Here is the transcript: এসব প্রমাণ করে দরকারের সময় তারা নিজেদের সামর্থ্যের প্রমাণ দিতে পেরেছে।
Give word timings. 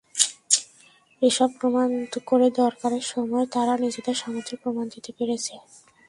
এসব 1.21 1.49
প্রমাণ 1.59 1.89
করে 2.25 2.47
দরকারের 2.61 3.05
সময় 3.13 3.45
তারা 3.55 3.73
নিজেদের 3.83 4.15
সামর্থ্যের 4.15 4.61
প্রমাণ 4.63 4.85
দিতে 4.93 5.11
পেরেছে। 5.17 5.53